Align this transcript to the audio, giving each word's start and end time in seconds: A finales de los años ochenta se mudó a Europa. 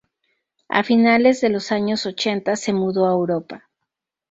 A 0.67 0.81
finales 0.83 1.41
de 1.41 1.49
los 1.49 1.71
años 1.71 2.07
ochenta 2.07 2.55
se 2.55 2.73
mudó 2.73 3.05
a 3.07 3.11
Europa. 3.11 3.69